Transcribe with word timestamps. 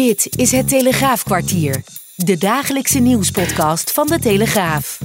Dit 0.00 0.38
is 0.38 0.52
het 0.52 0.68
Telegraafkwartier. 0.68 1.82
De 2.16 2.38
dagelijkse 2.38 2.98
nieuwspodcast 2.98 3.92
van 3.92 4.06
de 4.06 4.18
Telegraaf. 4.18 5.00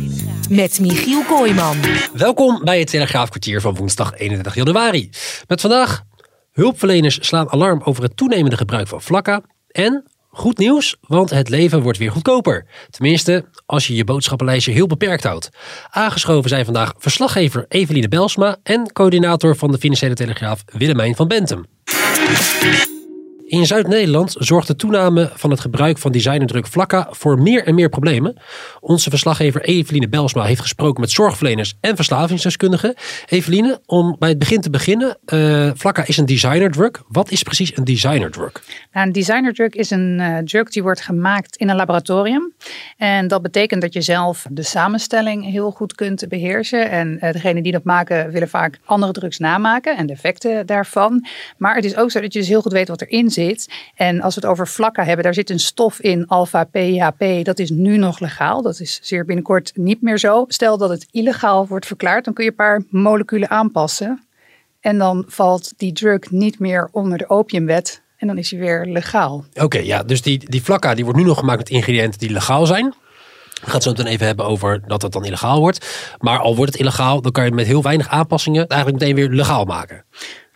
Met 0.49 0.79
Michiel 0.79 1.23
Kooijman. 1.23 1.77
Welkom 2.13 2.61
bij 2.63 2.79
het 2.79 2.89
Telegraafkwartier 2.89 3.61
van 3.61 3.75
woensdag 3.75 4.17
31 4.17 4.55
januari. 4.55 5.09
Met 5.47 5.61
vandaag, 5.61 6.03
hulpverleners 6.51 7.17
slaan 7.27 7.49
alarm 7.49 7.81
over 7.83 8.03
het 8.03 8.17
toenemende 8.17 8.57
gebruik 8.57 8.87
van 8.87 9.01
vlakka. 9.01 9.41
En 9.67 10.03
goed 10.29 10.57
nieuws, 10.57 10.95
want 11.01 11.29
het 11.29 11.49
leven 11.49 11.81
wordt 11.81 11.97
weer 11.97 12.11
goedkoper. 12.11 12.65
Tenminste, 12.89 13.45
als 13.65 13.87
je 13.87 13.95
je 13.95 14.03
boodschappenlijstje 14.03 14.71
heel 14.71 14.87
beperkt 14.87 15.23
houdt. 15.23 15.49
Aangeschoven 15.89 16.49
zijn 16.49 16.65
vandaag 16.65 16.93
verslaggever 16.97 17.65
Eveline 17.67 18.07
Belsma 18.07 18.57
en 18.63 18.91
coördinator 18.91 19.55
van 19.55 19.71
de 19.71 19.77
Financiële 19.77 20.15
Telegraaf 20.15 20.63
Willemijn 20.65 21.15
van 21.15 21.27
Bentum. 21.27 21.65
In 23.47 23.65
Zuid-Nederland 23.65 24.35
zorgt 24.39 24.67
de 24.67 24.75
toename 24.75 25.31
van 25.33 25.49
het 25.49 25.59
gebruik 25.59 25.97
van 25.97 26.11
designerdruk 26.11 26.67
vlakka 26.67 27.07
voor 27.11 27.41
meer 27.41 27.63
en 27.63 27.75
meer 27.75 27.89
problemen. 27.89 28.37
Onze 28.79 29.09
verslaggever 29.09 29.61
Eveline 29.61 30.09
Belsma 30.09 30.43
heeft 30.43 30.61
gesproken 30.61 31.01
met 31.01 31.11
zorgverleners 31.11 31.77
en 31.81 31.95
verslavingsdeskundigen. 31.95 32.93
Eveline, 33.25 33.81
om 33.85 34.15
bij 34.19 34.29
het 34.29 34.39
begin 34.39 34.61
te 34.61 34.69
beginnen, 34.69 35.17
uh, 35.33 35.71
is 36.05 36.17
een 36.17 36.25
designerdruk. 36.25 37.01
Wat 37.07 37.31
is 37.31 37.43
precies 37.43 37.77
een 37.77 37.83
dezigner 37.83 38.31
Nou, 38.91 39.07
een 39.07 39.11
dezigner 39.11 39.75
is 39.75 39.89
een 39.89 40.17
uh, 40.19 40.37
drug 40.37 40.69
die 40.69 40.83
wordt 40.83 41.01
gemaakt 41.01 41.55
in 41.55 41.69
een 41.69 41.75
laboratorium. 41.75 42.53
En 42.97 43.27
dat 43.27 43.41
betekent 43.41 43.81
dat 43.81 43.93
je 43.93 44.01
zelf 44.01 44.45
de 44.49 44.63
samenstelling 44.63 45.51
heel 45.51 45.71
goed 45.71 45.95
kunt 45.95 46.27
beheersen. 46.27 46.89
En 46.89 47.19
uh, 47.21 47.31
degene 47.31 47.61
die 47.61 47.71
dat 47.71 47.83
maken 47.83 48.31
willen 48.31 48.49
vaak 48.49 48.79
andere 48.85 49.11
drugs 49.11 49.37
namaken 49.37 49.97
en 49.97 50.05
de 50.05 50.13
effecten 50.13 50.65
daarvan. 50.65 51.25
Maar 51.57 51.75
het 51.75 51.85
is 51.85 51.95
ook 51.95 52.11
zo 52.11 52.19
dat 52.19 52.33
je 52.33 52.39
dus 52.39 52.47
heel 52.47 52.61
goed 52.61 52.71
weet 52.71 52.87
wat 52.87 53.01
erin 53.01 53.31
zit. 53.31 53.33
En 53.95 54.21
als 54.21 54.35
we 54.35 54.41
het 54.41 54.49
over 54.49 54.67
vlakka 54.67 55.03
hebben, 55.03 55.23
daar 55.23 55.33
zit 55.33 55.49
een 55.49 55.59
stof 55.59 55.99
in, 55.99 56.27
alpha-PHP. 56.27 57.45
Dat 57.45 57.59
is 57.59 57.69
nu 57.69 57.97
nog 57.97 58.19
legaal. 58.19 58.61
Dat 58.61 58.79
is 58.79 58.99
zeer 59.01 59.25
binnenkort 59.25 59.71
niet 59.75 60.01
meer 60.01 60.17
zo. 60.17 60.45
Stel 60.47 60.77
dat 60.77 60.89
het 60.89 61.07
illegaal 61.11 61.67
wordt 61.67 61.85
verklaard, 61.85 62.25
dan 62.25 62.33
kun 62.33 62.43
je 62.43 62.49
een 62.49 62.55
paar 62.55 62.83
moleculen 62.89 63.49
aanpassen. 63.49 64.23
En 64.79 64.97
dan 64.97 65.23
valt 65.27 65.73
die 65.77 65.93
drug 65.93 66.31
niet 66.31 66.59
meer 66.59 66.89
onder 66.91 67.17
de 67.17 67.29
opiumwet. 67.29 68.01
En 68.17 68.27
dan 68.27 68.37
is 68.37 68.51
hij 68.51 68.59
weer 68.59 68.85
legaal. 68.85 69.45
Oké, 69.53 69.77
ja, 69.77 70.03
dus 70.03 70.21
die, 70.21 70.49
die 70.49 70.63
vlakka 70.63 70.95
die 70.95 71.03
wordt 71.03 71.19
nu 71.19 71.25
nog 71.25 71.39
gemaakt 71.39 71.57
met 71.57 71.69
ingrediënten 71.69 72.19
die 72.19 72.29
legaal 72.29 72.65
zijn. 72.65 72.85
We 72.85 73.65
gaan 73.65 73.73
het 73.73 73.83
zo 73.83 73.89
meteen 73.89 74.07
even 74.07 74.25
hebben 74.25 74.45
over 74.45 74.81
dat 74.87 75.01
het 75.01 75.11
dan 75.11 75.25
illegaal 75.25 75.59
wordt. 75.59 76.13
Maar 76.19 76.39
al 76.39 76.55
wordt 76.55 76.71
het 76.71 76.81
illegaal, 76.81 77.21
dan 77.21 77.31
kan 77.31 77.45
je 77.45 77.51
met 77.51 77.65
heel 77.65 77.81
weinig 77.81 78.07
aanpassingen 78.07 78.67
eigenlijk 78.67 79.01
meteen 79.01 79.15
weer 79.15 79.29
legaal 79.29 79.65
maken. 79.65 80.05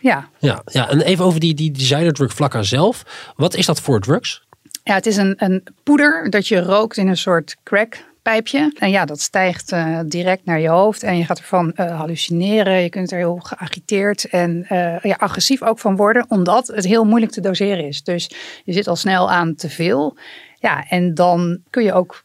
Ja. 0.00 0.28
Ja, 0.38 0.62
ja 0.64 0.88
en 0.88 1.00
even 1.00 1.24
over 1.24 1.40
die, 1.40 1.54
die 1.54 1.70
designer 1.70 2.12
drug 2.12 2.32
vlakka 2.32 2.62
zelf. 2.62 3.32
Wat 3.36 3.54
is 3.54 3.66
dat 3.66 3.80
voor 3.80 4.00
drugs? 4.00 4.42
Ja, 4.84 4.94
het 4.94 5.06
is 5.06 5.16
een, 5.16 5.34
een 5.36 5.62
poeder 5.82 6.30
dat 6.30 6.48
je 6.48 6.60
rookt 6.60 6.96
in 6.96 7.08
een 7.08 7.16
soort 7.16 7.56
crack 7.62 8.08
pijpje. 8.22 8.72
En 8.78 8.90
ja, 8.90 9.04
dat 9.04 9.20
stijgt 9.20 9.72
uh, 9.72 10.00
direct 10.06 10.44
naar 10.44 10.60
je 10.60 10.68
hoofd 10.68 11.02
en 11.02 11.16
je 11.16 11.24
gaat 11.24 11.38
ervan 11.38 11.72
uh, 11.76 11.98
hallucineren. 11.98 12.82
Je 12.82 12.88
kunt 12.88 13.12
er 13.12 13.18
heel 13.18 13.38
geagiteerd 13.42 14.24
en 14.24 14.66
uh, 14.72 15.00
ja, 15.00 15.16
agressief 15.18 15.62
ook 15.62 15.78
van 15.78 15.96
worden, 15.96 16.24
omdat 16.28 16.66
het 16.66 16.84
heel 16.84 17.04
moeilijk 17.04 17.32
te 17.32 17.40
doseren 17.40 17.86
is. 17.86 18.02
Dus 18.02 18.30
je 18.64 18.72
zit 18.72 18.86
al 18.86 18.96
snel 18.96 19.30
aan 19.30 19.54
te 19.54 19.70
veel. 19.70 20.16
Ja, 20.58 20.84
en 20.88 21.14
dan 21.14 21.58
kun 21.70 21.82
je 21.82 21.92
ook, 21.92 22.24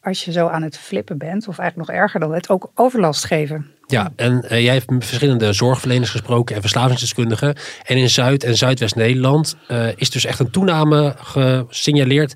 als 0.00 0.24
je 0.24 0.32
zo 0.32 0.48
aan 0.48 0.62
het 0.62 0.78
flippen 0.78 1.18
bent, 1.18 1.48
of 1.48 1.58
eigenlijk 1.58 1.90
nog 1.90 1.98
erger 1.98 2.20
dan 2.20 2.34
het, 2.34 2.48
ook 2.48 2.70
overlast 2.74 3.24
geven. 3.24 3.74
Ja, 3.90 4.12
en 4.16 4.44
uh, 4.44 4.60
jij 4.62 4.74
hebt 4.74 4.90
met 4.90 5.04
verschillende 5.04 5.52
zorgverleners 5.52 6.10
gesproken 6.10 6.54
en 6.54 6.60
verslavingsdeskundigen. 6.60 7.56
En 7.84 7.96
in 7.96 8.10
Zuid- 8.10 8.44
en 8.44 8.56
Zuidwest-Nederland 8.56 9.56
uh, 9.68 9.88
is 9.96 10.10
dus 10.10 10.24
echt 10.24 10.38
een 10.38 10.50
toename 10.50 11.14
gesignaleerd 11.18 12.34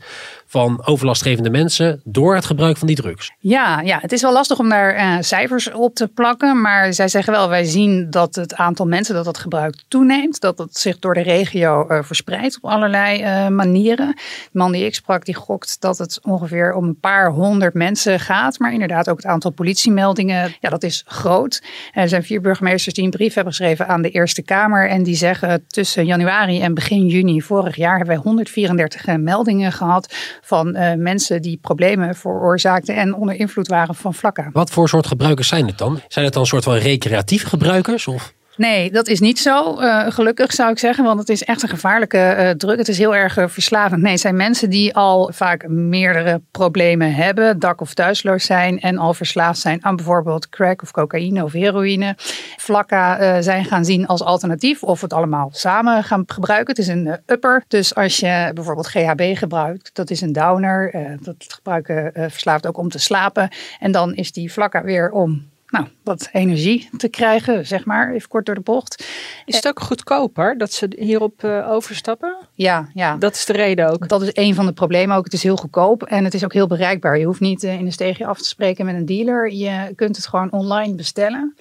van 0.54 0.87
overlastgevende 0.87 1.50
mensen 1.50 2.00
door 2.04 2.34
het 2.34 2.44
gebruik 2.44 2.76
van 2.76 2.87
die 2.87 2.97
drugs. 2.97 3.32
Ja, 3.38 3.81
ja 3.81 3.98
het 4.00 4.12
is 4.12 4.22
wel 4.22 4.32
lastig 4.32 4.59
om 4.59 4.69
daar 4.69 4.97
uh, 4.97 5.16
cijfers 5.20 5.72
op 5.72 5.94
te 5.94 6.09
plakken. 6.09 6.60
Maar 6.60 6.92
zij 6.92 7.09
zeggen 7.09 7.32
wel, 7.32 7.48
wij 7.48 7.65
zien 7.65 8.10
dat 8.10 8.34
het 8.34 8.54
aantal 8.54 8.87
mensen 8.87 9.14
dat 9.14 9.25
dat 9.25 9.38
gebruikt 9.38 9.84
toeneemt. 9.88 10.41
Dat 10.41 10.59
het 10.59 10.78
zich 10.78 10.98
door 10.98 11.14
de 11.14 11.20
regio 11.20 11.87
uh, 11.88 12.03
verspreidt 12.03 12.56
op 12.56 12.70
allerlei 12.70 13.22
uh, 13.22 13.48
manieren. 13.48 14.06
De 14.14 14.59
man 14.59 14.72
die 14.72 14.84
ik 14.84 14.94
sprak, 14.94 15.25
die 15.25 15.34
gokt 15.34 15.81
dat 15.81 15.98
het 15.98 16.19
ongeveer 16.22 16.75
om 16.75 16.84
een 16.84 17.00
paar 17.00 17.31
honderd 17.31 17.75
mensen 17.75 18.20
gaat. 18.20 18.59
Maar 18.59 18.72
inderdaad 18.72 19.09
ook 19.09 19.16
het 19.16 19.26
aantal 19.26 19.50
politiemeldingen, 19.50 20.54
ja 20.60 20.70
dat 20.70 20.82
is 20.82 21.04
groot. 21.06 21.62
Er 21.93 22.09
zijn 22.09 22.22
vier 22.22 22.41
burgemeesters 22.41 22.94
die 22.94 23.04
een 23.04 23.10
brief 23.10 23.34
hebben 23.34 23.53
geschreven 23.53 23.88
aan 23.88 24.03
de 24.03 24.10
Eerste 24.10 24.43
Kamer. 24.43 24.88
En 24.88 25.03
die 25.03 25.16
zeggen 25.16 25.64
tussen 25.66 26.06
januari 26.06 26.60
en 26.60 26.75
begin 26.75 27.06
juni 27.06 27.43
vorig 27.43 27.76
jaar 27.76 27.97
hebben 27.97 28.14
wij 28.14 28.25
134 28.25 29.16
meldingen 29.16 29.72
gehad 29.72 30.14
van 30.44 30.77
uh, 30.77 30.94
mensen 30.94 31.43
die 31.43 31.59
problemen 31.60 32.15
veroorzaakten 32.15 32.97
en 32.97 33.15
onder 33.15 33.34
invloed 33.34 33.69
waren 33.69 33.94
van 33.94 34.15
vlakken. 34.15 34.50
Wat 34.53 34.71
voor 34.71 34.88
soort 34.88 35.06
gebruikers 35.06 35.49
zijn 35.49 35.66
het 35.66 35.78
dan? 35.78 36.00
Zijn 36.09 36.25
het 36.25 36.34
dan 36.34 36.43
een 36.43 36.49
soort 36.49 36.65
van 36.65 36.75
recreatieve 36.75 37.47
gebruikers? 37.47 38.06
Of? 38.06 38.34
Nee, 38.56 38.91
dat 38.91 39.09
is 39.09 39.20
niet 39.20 39.38
zo. 39.38 39.81
Uh, 39.81 40.06
gelukkig 40.09 40.53
zou 40.53 40.70
ik 40.70 40.78
zeggen, 40.78 41.04
want 41.04 41.19
het 41.19 41.28
is 41.28 41.44
echt 41.44 41.62
een 41.62 41.69
gevaarlijke 41.69 42.37
uh, 42.38 42.50
druk. 42.50 42.78
Het 42.78 42.88
is 42.88 42.98
heel 42.98 43.15
erg 43.15 43.38
uh, 43.38 43.48
verslavend. 43.48 44.03
Nee, 44.03 44.12
het 44.12 44.20
zijn 44.20 44.37
mensen 44.37 44.70
die 44.70 44.94
al 44.94 45.31
vaak 45.32 45.69
meerdere 45.69 46.41
problemen 46.50 47.14
hebben, 47.14 47.59
dak- 47.59 47.81
of 47.81 47.94
thuisloos 47.94 48.44
zijn 48.44 48.81
en 48.81 48.98
al 48.98 49.14
verslaafd 49.14 49.60
zijn 49.60 49.84
aan 49.84 49.97
bijvoorbeeld 49.97 50.48
crack 50.48 50.82
of 50.82 50.91
cocaïne 50.91 51.44
of 51.44 51.53
heroïne. 51.53 52.14
Vlakka 52.56 53.43
zijn 53.43 53.64
gaan 53.64 53.84
zien 53.84 54.06
als 54.06 54.22
alternatief 54.22 54.82
of 54.82 55.00
het 55.00 55.12
allemaal 55.12 55.50
samen 55.53 56.04
gaan 56.04 56.22
gebruiken. 56.26 56.69
Het 56.69 56.78
is 56.78 56.88
een 56.88 57.19
upper. 57.26 57.64
Dus 57.69 57.94
als 57.94 58.16
je 58.16 58.50
bijvoorbeeld 58.54 58.87
GHB 58.87 59.37
gebruikt, 59.37 59.91
dat 59.93 60.10
is 60.10 60.20
een 60.20 60.32
downer. 60.32 60.93
dat 61.22 61.34
gebruiken 61.48 62.12
verslaafd 62.31 62.66
ook 62.66 62.78
om 62.78 62.88
te 62.88 62.98
slapen. 62.98 63.48
En 63.81 63.93
dan 63.93 64.14
is 64.14 64.32
die 64.32 64.53
vlakka 64.53 64.82
weer 64.82 65.10
om 65.10 65.53
nou, 65.74 65.86
wat 66.04 66.28
energie 66.32 66.88
te 66.96 67.08
krijgen, 67.08 67.66
zeg 67.66 67.84
maar, 67.84 68.12
even 68.12 68.28
kort 68.28 68.46
door 68.46 68.54
de 68.54 68.60
bocht. 68.60 69.04
Is 69.44 69.56
het 69.56 69.68
ook 69.68 69.80
goedkoper 69.80 70.58
dat 70.58 70.72
ze 70.72 70.92
hierop 70.98 71.42
uh, 71.42 71.70
overstappen? 71.70 72.36
Ja, 72.54 72.88
ja. 72.94 73.16
Dat 73.16 73.34
is 73.34 73.44
de 73.44 73.52
reden 73.52 73.90
ook. 73.90 74.08
Dat 74.08 74.22
is 74.22 74.30
een 74.32 74.54
van 74.54 74.66
de 74.66 74.72
problemen 74.72 75.16
ook. 75.16 75.24
Het 75.24 75.32
is 75.32 75.42
heel 75.42 75.56
goedkoop 75.56 76.02
en 76.02 76.24
het 76.24 76.34
is 76.34 76.44
ook 76.44 76.52
heel 76.52 76.66
bereikbaar. 76.66 77.18
Je 77.18 77.24
hoeft 77.24 77.40
niet 77.40 77.64
uh, 77.64 77.78
in 77.78 77.86
een 77.86 77.92
steegje 77.92 78.26
af 78.26 78.38
te 78.38 78.48
spreken 78.48 78.84
met 78.84 78.94
een 78.94 79.06
dealer. 79.06 79.52
Je 79.52 79.92
kunt 79.96 80.16
het 80.16 80.26
gewoon 80.26 80.52
online 80.52 80.94
bestellen. 80.94 81.54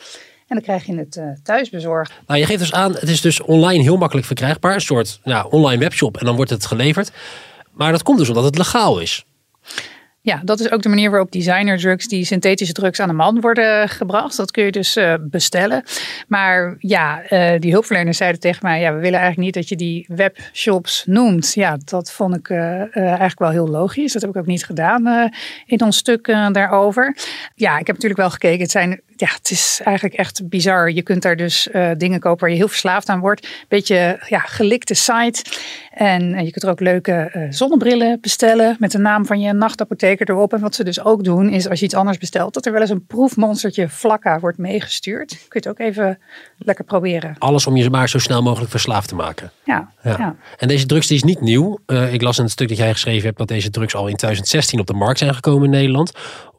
En 0.48 0.56
dan 0.56 0.62
krijg 0.62 0.86
je 0.86 0.96
het 0.96 1.16
uh, 1.16 1.26
thuis 1.44 1.70
bezorgd. 1.70 2.12
Nou, 2.28 2.40
je 2.40 2.46
geeft 2.46 2.60
dus 2.60 2.74
aan, 2.74 2.94
het 2.94 3.10
is 3.10 3.22
dus 3.22 3.42
online 3.42 3.84
heel 3.84 3.98
makkelijk 3.98 4.28
verkrijgbaar. 4.28 4.74
Een 4.74 4.82
soort 4.82 5.20
nou, 5.24 5.52
online 5.52 5.80
webshop 5.80 6.18
en 6.18 6.26
dan 6.26 6.36
wordt 6.36 6.52
het 6.52 6.66
geleverd. 6.66 7.12
Maar 7.72 7.92
dat 7.92 8.04
komt 8.04 8.18
dus 8.18 8.30
omdat 8.30 8.44
het 8.44 8.58
legaal 8.58 9.00
is. 9.00 9.26
Ja, 10.26 10.42
dat 10.44 10.60
is 10.60 10.72
ook 10.72 10.82
de 10.82 10.90
manier 10.90 11.10
waarop 11.10 11.32
designer 11.32 11.78
drugs, 11.78 12.08
die 12.08 12.26
synthetische 12.26 12.74
drugs 12.74 13.00
aan 13.00 13.08
de 13.08 13.14
man 13.14 13.42
worden 13.42 13.90
gebracht. 13.90 14.38
Dat 14.38 14.52
kun 14.52 14.64
je 14.64 14.72
dus 14.72 14.98
uh, 14.98 15.14
bestellen. 15.22 15.84
Maar 16.28 16.76
ja, 16.80 17.22
uh, 17.30 17.60
die 17.60 17.72
hulpverleners 17.72 18.18
zeiden 18.18 18.40
tegen 18.40 18.60
mij, 18.62 18.80
ja, 18.80 18.94
we 18.94 19.00
willen 19.00 19.20
eigenlijk 19.20 19.46
niet 19.46 19.54
dat 19.54 19.70
je 19.70 19.76
die 19.76 20.06
webshops 20.08 21.04
noemt. 21.06 21.54
Ja, 21.54 21.78
dat 21.86 22.12
vond 22.12 22.36
ik 22.36 22.50
uh, 22.50 22.98
eigenlijk 22.98 23.40
wel 23.40 23.50
heel 23.50 23.68
logisch. 23.68 24.14
Dat 24.14 24.22
heb 24.22 24.32
ik 24.32 24.38
ook 24.38 24.46
niet 24.46 24.66
gedaan 24.66 25.32
in 25.66 25.82
ons 25.82 25.98
stuk 25.98 26.26
daarover. 26.52 27.18
Ja, 27.56 27.72
ik 27.72 27.88
heb 27.88 27.96
natuurlijk 27.96 28.22
wel 28.22 28.30
gekeken. 28.30 28.62
Het 28.62 28.72
zijn 28.72 29.02
ja, 29.16 29.28
het 29.38 29.52
is 29.52 29.82
eigenlijk 29.84 30.16
echt 30.16 30.50
bizar. 30.50 30.92
Je 30.92 31.02
kunt 31.02 31.22
daar 31.22 31.36
dus 31.36 31.68
uh, 31.68 31.92
dingen 31.98 32.20
kopen 32.20 32.40
waar 32.40 32.50
je 32.50 32.56
heel 32.56 32.68
verslaafd 32.68 33.10
aan 33.10 33.20
wordt. 33.20 33.48
Beetje 33.68 34.20
ja, 34.28 34.40
gelikte 34.40 34.94
site. 34.94 35.44
En 35.92 36.22
uh, 36.34 36.40
je 36.40 36.52
kunt 36.52 36.64
er 36.64 36.70
ook 36.70 36.80
leuke 36.80 37.32
uh, 37.36 37.46
zonnebrillen 37.50 38.18
bestellen 38.22 38.76
met 38.80 38.92
de 38.92 38.98
naam 38.98 39.26
van 39.26 39.40
je 39.40 39.54
nachtapotheker 39.54 40.30
erop. 40.30 40.54
En 40.54 40.60
wat 40.60 40.76
ze 40.76 40.84
dus 40.84 41.04
ook 41.04 41.24
doen 41.24 41.50
is 41.50 41.70
als 41.70 41.80
je 41.80 41.86
iets 41.86 41.96
anders 41.96 42.18
bestelt, 42.18 42.54
dat 42.54 42.66
er 42.66 42.72
wel 42.72 42.82
eens 42.82 42.90
een 42.90 43.06
proefmonstertje 43.06 43.90
vlakka 43.90 44.40
wordt 44.40 44.58
meegestuurd. 44.58 45.30
Kun 45.30 45.40
je 45.48 45.58
het 45.58 45.68
ook 45.68 45.80
even 45.80 46.20
lekker 46.58 46.86
proberen. 46.86 47.36
Alles 47.38 47.68
om 47.68 47.76
je 47.76 47.90
maar 47.90 48.10
zo 48.10 48.20
snel 48.20 48.42
mogelijk 48.42 48.72
verslaafd 48.72 49.08
te 49.08 49.16
maken. 49.16 49.52
Ja. 49.64 49.92
ja. 50.04 50.16
ja. 50.18 50.36
En 50.58 50.68
deze 50.68 50.86
drugs 50.86 51.08
die 51.08 51.18
is 51.18 51.24
niet 51.24 51.42
nieuw. 51.42 51.80
ik 52.12 52.22
las 52.22 52.38
in 52.38 52.44
het 52.44 52.54
stuk 52.54 52.68
dat 52.68 52.78
jij 52.78 52.92
geschreven 52.92 53.26
hebt 53.26 53.38
dat 53.38 53.48
deze 53.48 53.70
drugs 53.70 53.96
al 53.96 54.08
in 54.08 54.16
2016 54.16 54.80
op 54.80 54.88
de 54.88 54.94
markt 54.94 55.20
zijn 55.20 55.34
gekomen 55.34 55.64
in 55.64 55.70
Nederland. 55.70 56.12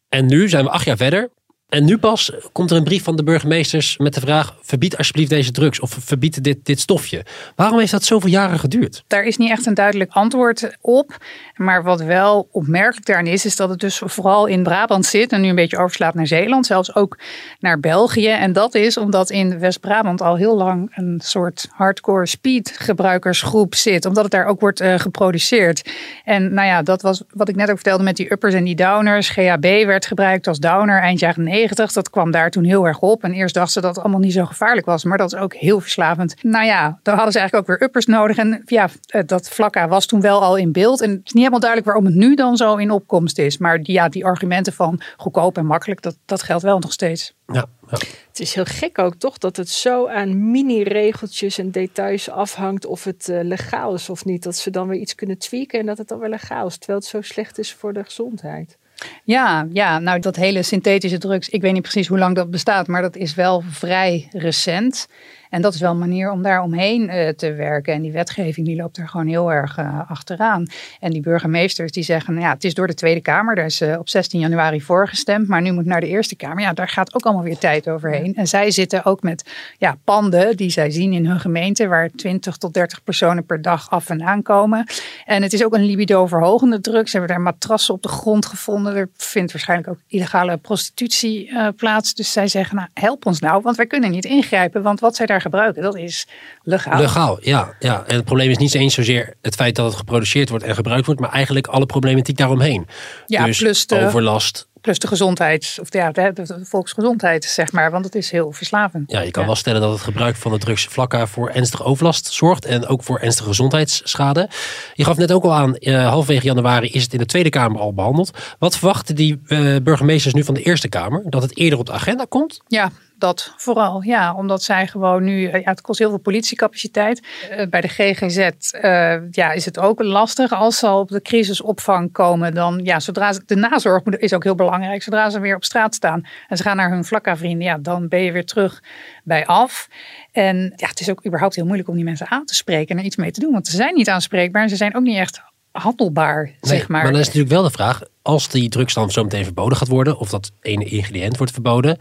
En 0.09 0.27
nu 0.27 0.49
zijn 0.49 0.65
we 0.65 0.71
acht 0.71 0.85
jaar 0.85 0.97
verder. 0.97 1.31
En 1.75 1.85
nu 1.85 1.99
pas 1.99 2.32
komt 2.53 2.71
er 2.71 2.76
een 2.76 2.85
brief 2.85 3.05
van 3.05 3.17
de 3.17 3.25
burgemeesters 3.25 3.97
met 3.97 4.15
de 4.15 4.21
vraag: 4.21 4.55
verbied 4.62 4.97
alsjeblieft 4.97 5.31
deze 5.31 5.50
drugs 5.50 5.81
of 5.81 5.97
verbied 6.00 6.44
dit, 6.44 6.59
dit 6.62 6.81
stofje. 6.81 7.25
Waarom 7.56 7.79
heeft 7.79 7.91
dat 7.91 8.05
zoveel 8.05 8.31
jaren 8.31 8.59
geduurd? 8.59 9.05
Daar 9.06 9.25
is 9.25 9.37
niet 9.37 9.50
echt 9.50 9.67
een 9.67 9.75
duidelijk 9.75 10.11
antwoord 10.12 10.76
op. 10.81 11.17
Maar 11.55 11.82
wat 11.82 12.00
wel 12.03 12.49
opmerkelijk 12.53 13.06
daarin 13.06 13.26
is, 13.26 13.44
is 13.44 13.56
dat 13.56 13.69
het 13.69 13.81
dus 13.81 14.00
vooral 14.05 14.47
in 14.47 14.62
Brabant 14.62 15.06
zit 15.06 15.32
en 15.32 15.41
nu 15.41 15.49
een 15.49 15.55
beetje 15.55 15.79
overslaat 15.79 16.15
naar 16.15 16.26
Zeeland, 16.26 16.67
zelfs 16.67 16.94
ook 16.94 17.19
naar 17.61 17.81
België. 17.81 18.29
En 18.29 18.53
dat 18.53 18.75
is 18.75 18.97
omdat 18.97 19.31
in 19.31 19.59
West-Brabant 19.59 20.20
al 20.20 20.37
heel 20.37 20.56
lang 20.56 20.93
een 20.94 21.20
soort 21.25 21.69
hardcore 21.70 22.27
speed 22.27 22.77
gebruikersgroep 22.79 23.75
zit, 23.75 24.05
omdat 24.05 24.23
het 24.23 24.32
daar 24.32 24.47
ook 24.47 24.61
wordt 24.61 24.81
uh, 24.81 24.99
geproduceerd. 24.99 25.91
En 26.25 26.55
nou 26.55 26.67
ja, 26.67 26.82
dat 26.82 27.03
was 27.03 27.23
wat 27.31 27.49
ik 27.49 27.56
net 27.56 27.69
ook 27.70 27.75
vertelde 27.75 28.05
met 28.05 28.17
die 28.17 28.32
uppers 28.32 28.55
en 28.55 28.65
die 28.65 28.77
downers. 28.77 29.29
GHB 29.29 29.85
werd 29.87 30.06
gebruikt 30.06 30.47
als 30.47 30.59
downer 30.59 31.00
eind 31.00 31.19
jaren 31.20 31.43
90. 31.43 31.63
Dat 31.72 32.11
kwam 32.11 32.31
daar 32.31 32.50
toen 32.50 32.64
heel 32.64 32.87
erg 32.87 33.00
op. 33.00 33.25
En 33.25 33.32
eerst 33.32 33.55
dachten 33.55 33.72
ze 33.72 33.81
dat 33.81 33.94
het 33.94 34.05
allemaal 34.05 34.20
niet 34.20 34.32
zo 34.32 34.44
gevaarlijk 34.44 34.87
was, 34.87 35.05
maar 35.05 35.19
dat 35.19 35.32
is 35.32 35.38
ook 35.38 35.55
heel 35.55 35.81
verslavend. 35.81 36.34
Nou 36.43 36.64
ja, 36.64 36.99
dan 37.02 37.14
hadden 37.14 37.32
ze 37.32 37.38
eigenlijk 37.38 37.70
ook 37.70 37.78
weer 37.78 37.88
uppers 37.88 38.06
nodig. 38.06 38.37
En 38.37 38.62
ja, 38.66 38.88
eh, 39.06 39.22
dat 39.26 39.49
vlakka 39.49 39.88
was 39.88 40.06
toen 40.06 40.20
wel 40.20 40.43
al 40.43 40.56
in 40.56 40.72
beeld. 40.72 41.00
En 41.00 41.11
het 41.11 41.20
is 41.25 41.32
niet 41.32 41.43
helemaal 41.43 41.61
duidelijk 41.61 41.90
waarom 41.90 42.06
het 42.06 42.14
nu 42.14 42.34
dan 42.34 42.56
zo 42.56 42.76
in 42.76 42.90
opkomst 42.90 43.38
is. 43.38 43.58
Maar 43.58 43.82
die, 43.82 43.94
ja, 43.94 44.08
die 44.08 44.25
argumenten 44.25 44.72
van 44.72 45.00
goedkoop 45.16 45.56
en 45.56 45.66
makkelijk, 45.66 46.02
dat, 46.02 46.16
dat 46.25 46.43
geldt 46.43 46.62
wel 46.62 46.78
nog 46.78 46.93
steeds. 46.93 47.34
Ja, 47.46 47.67
ja. 47.90 47.99
Het 48.28 48.40
is 48.40 48.55
heel 48.55 48.64
gek 48.64 48.99
ook 48.99 49.14
toch 49.14 49.38
dat 49.38 49.56
het 49.56 49.69
zo 49.69 50.08
aan 50.08 50.50
mini-regeltjes 50.50 51.58
en 51.58 51.70
details 51.70 52.31
afhangt 52.31 52.87
of 52.87 53.05
het 53.05 53.28
uh, 53.28 53.43
legaal 53.43 53.94
is 53.94 54.10
of 54.10 54.25
niet. 54.25 54.43
Dat 54.43 54.56
ze 54.56 54.70
dan 54.70 54.88
weer 54.88 55.00
iets 55.00 55.14
kunnen 55.14 55.38
tweaken 55.38 55.81
en 55.81 55.87
dat 55.87 55.99
het 55.99 56.08
dan 56.08 56.19
weer 56.19 56.28
legaal 56.28 56.67
is. 56.67 56.76
Terwijl 56.76 56.99
het 56.99 57.08
zo 57.08 57.20
slecht 57.20 57.58
is 57.58 57.72
voor 57.72 57.93
de 57.93 58.05
gezondheid. 58.05 58.78
Ja, 59.25 59.67
ja, 59.73 59.99
nou 59.99 60.20
dat 60.20 60.37
hele 60.37 60.62
synthetische 60.62 61.19
drugs, 61.19 61.49
ik 61.49 61.61
weet 61.61 61.73
niet 61.73 61.82
precies 61.82 62.08
hoe 62.08 62.19
lang 62.19 62.35
dat 62.35 62.50
bestaat, 62.50 62.87
maar 62.87 63.02
dat 63.02 63.17
is 63.17 63.35
wel 63.35 63.62
vrij 63.70 64.29
recent. 64.32 65.06
En 65.55 65.62
dat 65.62 65.75
is 65.75 65.81
wel 65.81 65.91
een 65.91 65.99
manier 65.99 66.31
om 66.31 66.43
daar 66.43 66.62
omheen 66.62 67.03
uh, 67.03 67.29
te 67.29 67.53
werken. 67.53 67.93
En 67.93 68.03
die 68.03 68.12
wetgeving 68.12 68.67
die 68.67 68.77
loopt 68.77 68.97
er 68.97 69.09
gewoon 69.09 69.27
heel 69.27 69.53
erg 69.53 69.79
uh, 69.79 70.11
achteraan. 70.11 70.67
En 71.01 71.11
die 71.11 71.21
burgemeesters 71.21 71.93
die 71.93 72.03
zeggen, 72.03 72.35
nou 72.35 72.47
ja, 72.47 72.53
het 72.53 72.65
is 72.65 72.75
door 72.75 72.87
de 72.87 72.95
Tweede 72.95 73.21
Kamer. 73.21 73.55
Daar 73.55 73.65
is 73.65 73.83
uh, 73.83 73.99
op 73.99 74.09
16 74.09 74.41
januari 74.41 74.83
voorgestemd. 74.83 75.49
Maar 75.49 75.62
nu 75.62 75.73
moet 75.73 75.85
naar 75.85 76.01
de 76.01 76.06
Eerste 76.06 76.37
Kamer. 76.37 76.61
Ja, 76.61 76.73
daar 76.73 76.89
gaat 76.89 77.15
ook 77.15 77.25
allemaal 77.25 77.43
weer 77.43 77.59
tijd 77.59 77.89
overheen. 77.89 78.35
En 78.35 78.47
zij 78.47 78.71
zitten 78.71 79.05
ook 79.05 79.23
met 79.23 79.51
ja, 79.79 79.97
panden 80.05 80.56
die 80.56 80.71
zij 80.71 80.91
zien 80.91 81.12
in 81.12 81.27
hun 81.27 81.41
gemeente. 81.41 81.87
Waar 81.87 82.11
20 82.17 82.56
tot 82.56 82.75
30 82.75 83.05
personen 83.05 83.47
per 83.47 83.62
dag 83.62 83.91
af 83.91 84.11
en 84.11 84.23
aan 84.23 84.43
komen. 84.43 84.87
En 85.25 85.43
het 85.43 85.53
is 85.53 85.65
ook 85.65 85.75
een 85.75 85.85
libido 85.85 86.27
verhogende 86.27 86.81
drug. 86.81 87.09
Ze 87.09 87.17
hebben 87.17 87.37
daar 87.37 87.45
matrassen 87.45 87.95
op 87.95 88.03
de 88.03 88.09
grond 88.09 88.47
gevonden. 88.47 88.97
Er 88.97 89.09
vindt 89.17 89.53
waarschijnlijk 89.53 89.91
ook 89.91 90.01
illegale 90.09 90.56
prostitutie 90.56 91.51
plaats. 91.77 92.15
Dus 92.15 92.33
zij 92.33 92.49
zeggen, 92.49 92.77
nou 92.77 92.89
help 92.95 93.27
ons 93.27 93.41
nou. 93.41 93.62
Want 93.62 93.77
wij 93.77 93.87
kunnen 93.87 94.11
niet 94.11 94.25
ingrijpen. 94.25 94.83
Want 94.83 95.01
wat 95.01 95.17
zij 95.17 95.27
daar 95.27 95.43
gebruiken. 95.44 95.82
Dat 95.82 95.96
is 95.96 96.26
legaal. 96.62 97.00
Legaal, 97.00 97.38
ja, 97.41 97.75
ja. 97.79 98.05
En 98.06 98.14
het 98.14 98.25
probleem 98.25 98.50
is 98.50 98.56
niet 98.56 98.75
eens 98.75 98.94
zozeer 98.94 99.35
het 99.43 99.55
feit 99.55 99.76
dat 99.76 99.87
het 99.87 99.94
geproduceerd 99.94 100.49
wordt 100.49 100.64
en 100.64 100.75
gebruikt 100.75 101.06
wordt, 101.06 101.20
maar 101.20 101.31
eigenlijk 101.31 101.67
alle 101.67 101.87
problematiek 101.87 102.37
daaromheen. 102.37 102.87
Ja, 103.26 103.44
dus 103.44 103.58
plus 103.58 103.87
de, 103.87 104.05
overlast. 104.05 104.69
Plus 104.81 104.99
de 104.99 105.06
gezondheid, 105.06 105.79
of 105.81 105.93
ja, 105.93 106.11
de, 106.11 106.32
de, 106.35 106.64
volksgezondheid, 106.64 107.44
zeg 107.44 107.73
maar. 107.73 107.91
Want 107.91 108.05
het 108.05 108.14
is 108.14 108.31
heel 108.31 108.52
verslavend. 108.52 109.11
Ja, 109.11 109.20
je 109.20 109.31
kan 109.31 109.46
wel 109.46 109.55
stellen 109.55 109.81
dat 109.81 109.93
het 109.93 110.00
gebruik 110.00 110.37
van 110.37 110.52
de 110.52 110.58
drugs 110.58 110.85
vlakka 110.85 111.26
voor 111.26 111.50
ernstige 111.50 111.85
overlast 111.85 112.32
zorgt. 112.32 112.64
En 112.64 112.87
ook 112.87 113.02
voor 113.02 113.19
ernstige 113.19 113.49
gezondheidsschade. 113.49 114.49
Je 114.94 115.05
gaf 115.05 115.17
net 115.17 115.32
ook 115.32 115.44
al 115.44 115.55
aan, 115.55 115.76
uh, 115.79 116.08
halverwege 116.08 116.44
januari 116.44 116.88
is 116.88 117.02
het 117.02 117.12
in 117.12 117.19
de 117.19 117.26
Tweede 117.26 117.50
Kamer 117.50 117.81
al 117.81 117.94
behandeld. 117.94 118.38
Wat 118.58 118.76
verwachten 118.76 119.14
die 119.14 119.41
uh, 119.46 119.76
burgemeesters 119.82 120.35
nu 120.35 120.44
van 120.44 120.55
de 120.55 120.62
Eerste 120.62 120.88
Kamer? 120.88 121.23
Dat 121.25 121.43
het 121.43 121.56
eerder 121.56 121.79
op 121.79 121.87
de 121.87 121.93
agenda 121.93 122.25
komt? 122.29 122.61
Ja, 122.69 122.91
dat 123.19 123.55
vooral. 123.56 124.02
Ja, 124.02 124.34
omdat 124.34 124.62
zij 124.62 124.87
gewoon 124.87 125.25
nu, 125.25 125.50
ja, 125.50 125.61
het 125.64 125.81
kost 125.81 125.99
heel 125.99 126.08
veel 126.08 126.19
politiecapaciteit. 126.19 127.22
Uh, 127.50 127.66
bij 127.66 127.81
de 127.81 127.88
GGZ 127.88 128.38
uh, 128.38 129.31
ja, 129.31 129.52
is 129.52 129.64
het 129.64 129.78
ook 129.78 130.02
lastig. 130.02 130.52
Als 130.52 130.78
ze 130.78 130.87
al 130.87 131.00
op 131.00 131.08
de 131.08 131.22
crisisopvang 131.22 132.12
komen, 132.12 132.55
dan 132.55 132.81
ja, 132.82 133.00
zodra 133.00 133.32
ze, 133.32 133.43
de 133.46 133.55
nazorg 133.56 134.02
is 134.05 134.32
ook 134.32 134.44
heel 134.44 134.55
belangrijk. 134.55 135.02
Zodra 135.02 135.31
ze 135.31 135.40
weer 135.40 135.56
op 135.56 135.64
straat 135.64 135.94
staan 135.94 136.26
en 136.49 136.56
ze 136.56 136.62
gaan 136.62 136.76
naar 136.76 136.90
hun 136.90 137.05
vlakka-vrienden, 137.05 137.66
ja, 137.66 137.78
dan 137.78 138.08
ben 138.08 138.22
je 138.22 138.32
weer 138.32 138.46
terug 138.46 138.82
bij 139.25 139.46
af. 139.46 139.88
En 140.32 140.72
ja, 140.76 140.88
het 140.88 141.00
is 141.00 141.10
ook 141.10 141.26
überhaupt 141.26 141.55
heel 141.55 141.64
moeilijk 141.64 141.88
om 141.88 141.94
die 141.94 142.05
mensen 142.05 142.31
aan 142.31 142.44
te 142.44 142.55
spreken 142.55 142.94
en 142.94 142.99
er 142.99 143.06
iets 143.06 143.17
mee 143.17 143.31
te 143.31 143.40
doen. 143.40 143.52
Want 143.52 143.67
ze 143.67 143.76
zijn 143.76 143.94
niet 143.94 144.08
aanspreekbaar 144.08 144.62
en 144.62 144.69
ze 144.69 144.76
zijn 144.76 144.96
ook 144.96 145.02
niet 145.02 145.17
echt 145.17 145.43
handelbaar, 145.81 146.44
nee, 146.44 146.55
zeg 146.61 146.88
maar. 146.88 147.03
Maar 147.03 147.12
dan 147.12 147.21
is 147.21 147.26
natuurlijk 147.26 147.53
wel 147.53 147.62
de 147.62 147.71
vraag, 147.71 148.03
als 148.23 148.49
die 148.49 148.69
drugs 148.69 148.94
dan 148.94 149.11
zo 149.11 149.23
meteen 149.23 149.44
verboden 149.44 149.79
gaat 149.79 149.88
worden, 149.88 150.19
of 150.19 150.31
dat 150.31 150.53
ene 150.61 150.85
ingrediënt 150.85 151.37
wordt 151.37 151.53
verboden, 151.53 151.99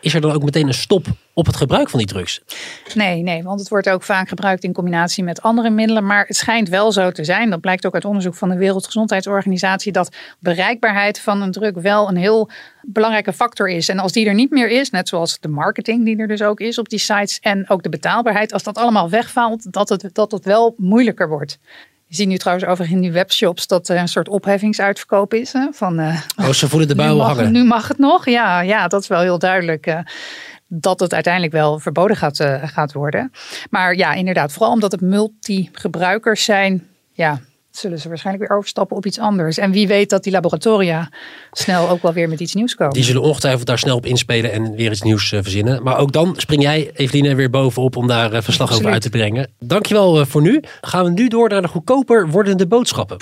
is 0.00 0.14
er 0.14 0.20
dan 0.20 0.32
ook 0.32 0.42
meteen 0.42 0.66
een 0.66 0.74
stop 0.74 1.06
op 1.34 1.46
het 1.46 1.56
gebruik 1.56 1.90
van 1.90 1.98
die 1.98 2.08
drugs? 2.08 2.42
Nee, 2.94 3.22
nee, 3.22 3.42
want 3.42 3.60
het 3.60 3.68
wordt 3.68 3.88
ook 3.88 4.02
vaak 4.02 4.28
gebruikt 4.28 4.64
in 4.64 4.72
combinatie 4.72 5.24
met 5.24 5.42
andere 5.42 5.70
middelen. 5.70 6.06
Maar 6.06 6.26
het 6.26 6.36
schijnt 6.36 6.68
wel 6.68 6.92
zo 6.92 7.10
te 7.10 7.24
zijn, 7.24 7.50
dat 7.50 7.60
blijkt 7.60 7.86
ook 7.86 7.94
uit 7.94 8.04
onderzoek 8.04 8.34
van 8.34 8.48
de 8.48 8.56
Wereldgezondheidsorganisatie, 8.56 9.92
dat 9.92 10.16
bereikbaarheid 10.38 11.20
van 11.20 11.42
een 11.42 11.52
drug 11.52 11.74
wel 11.74 12.08
een 12.08 12.16
heel 12.16 12.50
belangrijke 12.82 13.32
factor 13.32 13.68
is. 13.68 13.88
En 13.88 13.98
als 13.98 14.12
die 14.12 14.26
er 14.26 14.34
niet 14.34 14.50
meer 14.50 14.68
is, 14.68 14.90
net 14.90 15.08
zoals 15.08 15.40
de 15.40 15.48
marketing 15.48 16.04
die 16.04 16.16
er 16.16 16.28
dus 16.28 16.42
ook 16.42 16.60
is 16.60 16.78
op 16.78 16.88
die 16.88 16.98
sites 16.98 17.40
en 17.40 17.68
ook 17.68 17.82
de 17.82 17.88
betaalbaarheid, 17.88 18.52
als 18.52 18.62
dat 18.62 18.78
allemaal 18.78 19.10
wegvalt, 19.10 19.72
dat 19.72 19.88
het, 19.88 20.08
dat 20.12 20.32
het 20.32 20.44
wel 20.44 20.74
moeilijker 20.76 21.28
wordt. 21.28 21.58
Je 22.08 22.14
ziet 22.14 22.28
nu 22.28 22.36
trouwens 22.36 22.68
over 22.68 22.90
in 22.90 23.00
die 23.00 23.12
webshops 23.12 23.66
dat 23.66 23.88
er 23.88 23.98
een 23.98 24.08
soort 24.08 24.28
opheffingsuitverkoop 24.28 25.34
is. 25.34 25.52
Hè, 25.52 25.66
van, 25.72 26.00
uh, 26.00 26.20
oh, 26.36 26.48
ze 26.48 26.68
voelen 26.68 26.88
de 26.88 26.94
bui 26.94 27.10
nu 27.10 27.16
mag, 27.16 27.26
hangen. 27.26 27.52
Nu 27.52 27.64
mag 27.64 27.88
het 27.88 27.98
nog. 27.98 28.28
Ja, 28.28 28.60
ja, 28.60 28.88
dat 28.88 29.02
is 29.02 29.08
wel 29.08 29.20
heel 29.20 29.38
duidelijk. 29.38 29.86
Uh, 29.86 29.98
dat 30.68 31.00
het 31.00 31.14
uiteindelijk 31.14 31.52
wel 31.52 31.78
verboden 31.78 32.16
gaat, 32.16 32.40
uh, 32.40 32.62
gaat 32.62 32.92
worden. 32.92 33.32
Maar 33.70 33.94
ja, 33.94 34.12
inderdaad, 34.12 34.52
vooral 34.52 34.72
omdat 34.72 34.92
het 34.92 35.00
multi-gebruikers 35.00 36.44
zijn. 36.44 36.86
Ja, 37.12 37.40
zullen 37.78 37.98
ze 37.98 38.08
waarschijnlijk 38.08 38.48
weer 38.48 38.58
overstappen 38.58 38.96
op 38.96 39.06
iets 39.06 39.18
anders. 39.18 39.58
En 39.58 39.70
wie 39.70 39.86
weet 39.86 40.10
dat 40.10 40.22
die 40.22 40.32
laboratoria 40.32 41.10
snel 41.52 41.88
ook 41.88 42.02
wel 42.02 42.12
weer 42.12 42.28
met 42.28 42.40
iets 42.40 42.54
nieuws 42.54 42.74
komen. 42.74 42.94
Die 42.94 43.04
zullen 43.04 43.22
ongetwijfeld 43.22 43.66
daar 43.66 43.78
snel 43.78 43.96
op 43.96 44.06
inspelen 44.06 44.52
en 44.52 44.74
weer 44.74 44.90
iets 44.90 45.02
nieuws 45.02 45.32
uh, 45.32 45.40
verzinnen. 45.42 45.82
Maar 45.82 45.98
ook 45.98 46.12
dan 46.12 46.34
spring 46.36 46.62
jij, 46.62 46.90
Eveline, 46.94 47.34
weer 47.34 47.50
bovenop 47.50 47.96
om 47.96 48.06
daar 48.06 48.32
uh, 48.32 48.40
verslag 48.40 48.68
Absoluut. 48.68 48.80
over 48.80 48.92
uit 48.92 49.02
te 49.02 49.10
brengen. 49.10 49.50
Dankjewel 49.58 50.20
uh, 50.20 50.26
voor 50.26 50.42
nu. 50.42 50.62
Gaan 50.80 51.04
we 51.04 51.10
nu 51.10 51.28
door 51.28 51.48
naar 51.48 51.62
de 51.62 51.68
goedkoper 51.68 52.28
wordende 52.28 52.66
boodschappen. 52.66 53.16